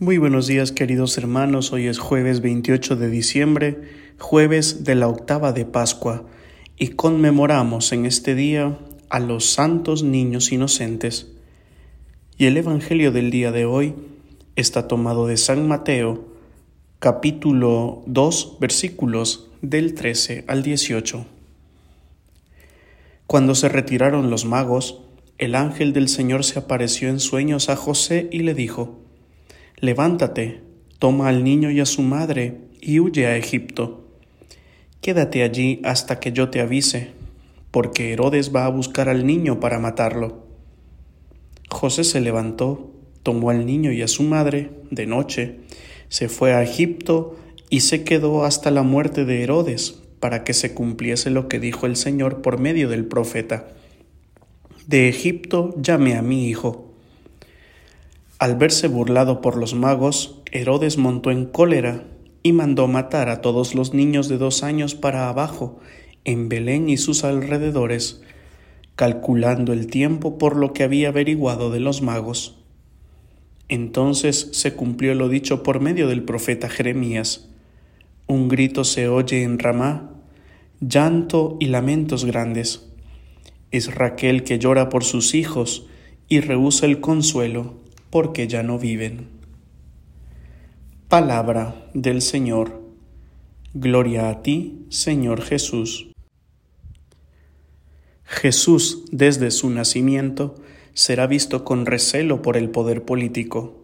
[0.00, 3.82] Muy buenos días queridos hermanos, hoy es jueves 28 de diciembre,
[4.18, 6.24] jueves de la octava de Pascua,
[6.76, 8.76] y conmemoramos en este día
[9.08, 11.30] a los santos niños inocentes.
[12.36, 13.94] Y el Evangelio del día de hoy
[14.56, 16.26] está tomado de San Mateo,
[16.98, 21.24] capítulo 2, versículos del 13 al 18.
[23.28, 25.02] Cuando se retiraron los magos,
[25.38, 29.03] el ángel del Señor se apareció en sueños a José y le dijo,
[29.84, 30.62] Levántate,
[30.98, 34.08] toma al niño y a su madre, y huye a Egipto.
[35.02, 37.10] Quédate allí hasta que yo te avise,
[37.70, 40.46] porque Herodes va a buscar al niño para matarlo.
[41.68, 45.60] José se levantó, tomó al niño y a su madre, de noche,
[46.08, 47.36] se fue a Egipto
[47.68, 51.84] y se quedó hasta la muerte de Herodes, para que se cumpliese lo que dijo
[51.84, 53.68] el Señor por medio del profeta.
[54.86, 56.93] De Egipto llame a mi hijo.
[58.44, 62.04] Al verse burlado por los magos, Herodes montó en cólera
[62.42, 65.80] y mandó matar a todos los niños de dos años para abajo,
[66.24, 68.20] en Belén y sus alrededores,
[68.96, 72.62] calculando el tiempo por lo que había averiguado de los magos.
[73.70, 77.48] Entonces se cumplió lo dicho por medio del profeta Jeremías.
[78.26, 80.10] Un grito se oye en Ramá,
[80.80, 82.92] llanto y lamentos grandes.
[83.70, 85.86] Es Raquel que llora por sus hijos
[86.28, 87.82] y rehúsa el consuelo
[88.14, 89.26] porque ya no viven.
[91.08, 92.80] Palabra del Señor.
[93.72, 96.12] Gloria a ti, Señor Jesús.
[98.22, 100.54] Jesús, desde su nacimiento,
[100.92, 103.82] será visto con recelo por el poder político.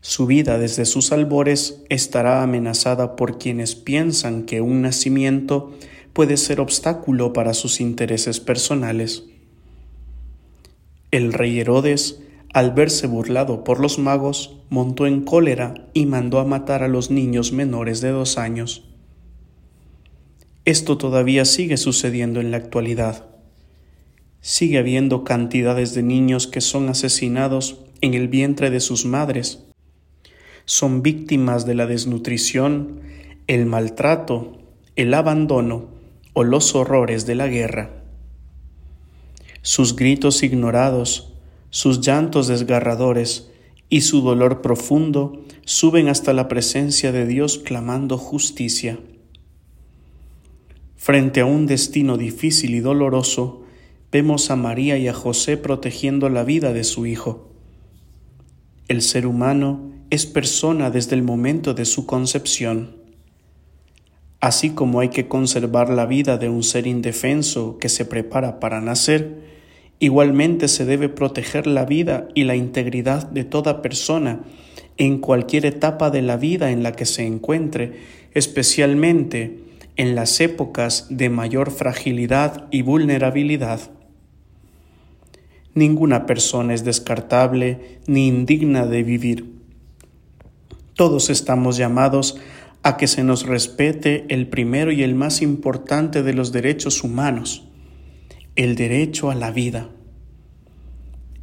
[0.00, 5.72] Su vida desde sus albores estará amenazada por quienes piensan que un nacimiento
[6.12, 9.26] puede ser obstáculo para sus intereses personales.
[11.12, 12.21] El rey Herodes
[12.52, 17.10] al verse burlado por los magos, montó en cólera y mandó a matar a los
[17.10, 18.84] niños menores de dos años.
[20.64, 23.26] Esto todavía sigue sucediendo en la actualidad.
[24.40, 29.64] Sigue habiendo cantidades de niños que son asesinados en el vientre de sus madres.
[30.64, 33.00] Son víctimas de la desnutrición,
[33.46, 34.58] el maltrato,
[34.94, 35.88] el abandono
[36.32, 37.90] o los horrores de la guerra.
[39.62, 41.31] Sus gritos ignorados,
[41.72, 43.48] sus llantos desgarradores
[43.88, 48.98] y su dolor profundo suben hasta la presencia de Dios clamando justicia.
[50.96, 53.62] Frente a un destino difícil y doloroso,
[54.12, 57.50] vemos a María y a José protegiendo la vida de su Hijo.
[58.86, 62.96] El ser humano es persona desde el momento de su concepción.
[64.40, 68.82] Así como hay que conservar la vida de un ser indefenso que se prepara para
[68.82, 69.61] nacer,
[70.02, 74.40] Igualmente se debe proteger la vida y la integridad de toda persona
[74.96, 78.00] en cualquier etapa de la vida en la que se encuentre,
[78.34, 79.60] especialmente
[79.94, 83.92] en las épocas de mayor fragilidad y vulnerabilidad.
[85.72, 89.54] Ninguna persona es descartable ni indigna de vivir.
[90.94, 92.40] Todos estamos llamados
[92.82, 97.68] a que se nos respete el primero y el más importante de los derechos humanos,
[98.54, 99.88] el derecho a la vida.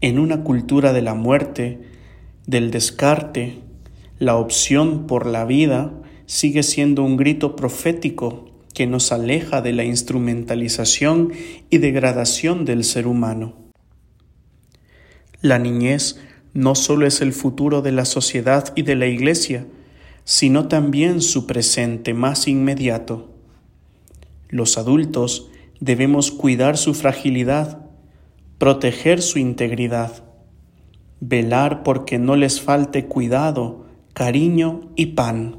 [0.00, 1.80] En una cultura de la muerte,
[2.46, 3.58] del descarte,
[4.18, 5.92] la opción por la vida
[6.24, 11.32] sigue siendo un grito profético que nos aleja de la instrumentalización
[11.68, 13.54] y degradación del ser humano.
[15.42, 16.18] La niñez
[16.54, 19.66] no solo es el futuro de la sociedad y de la Iglesia,
[20.24, 23.30] sino también su presente más inmediato.
[24.48, 25.50] Los adultos
[25.84, 27.84] debemos cuidar su fragilidad,
[28.56, 30.24] proteger su integridad,
[31.20, 33.84] velar porque no les falte cuidado,
[34.14, 35.58] cariño y pan.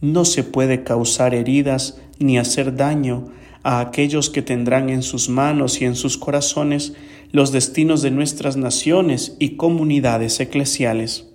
[0.00, 3.32] No se puede causar heridas ni hacer daño
[3.64, 6.92] a aquellos que tendrán en sus manos y en sus corazones
[7.32, 11.28] los destinos de nuestras naciones y comunidades eclesiales.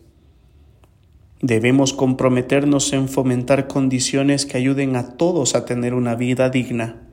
[1.42, 7.10] Debemos comprometernos en fomentar condiciones que ayuden a todos a tener una vida digna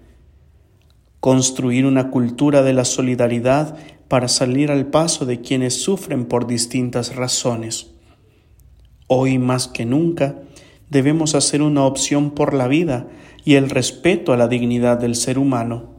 [1.21, 3.77] construir una cultura de la solidaridad
[4.09, 7.93] para salir al paso de quienes sufren por distintas razones.
[9.07, 10.43] Hoy más que nunca
[10.89, 13.07] debemos hacer una opción por la vida
[13.45, 15.91] y el respeto a la dignidad del ser humano,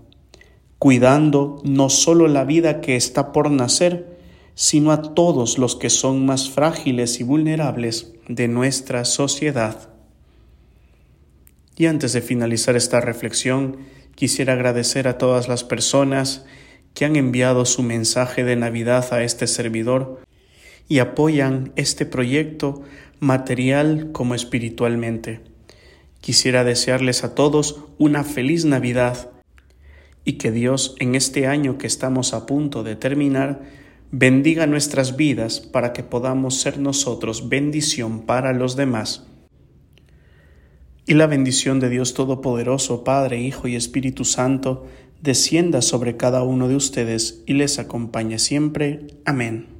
[0.79, 4.17] cuidando no solo la vida que está por nacer,
[4.55, 9.89] sino a todos los que son más frágiles y vulnerables de nuestra sociedad.
[11.77, 13.77] Y antes de finalizar esta reflexión,
[14.21, 16.45] Quisiera agradecer a todas las personas
[16.93, 20.21] que han enviado su mensaje de Navidad a este servidor
[20.87, 22.83] y apoyan este proyecto
[23.19, 25.41] material como espiritualmente.
[26.19, 29.31] Quisiera desearles a todos una feliz Navidad
[30.23, 33.63] y que Dios en este año que estamos a punto de terminar
[34.11, 39.25] bendiga nuestras vidas para que podamos ser nosotros bendición para los demás.
[41.05, 44.85] Y la bendición de Dios Todopoderoso, Padre, Hijo y Espíritu Santo,
[45.21, 49.07] descienda sobre cada uno de ustedes y les acompañe siempre.
[49.25, 49.70] Amén.